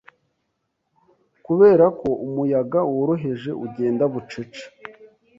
[1.45, 4.63] Kuberako umuyaga woroheje ugenda Bucece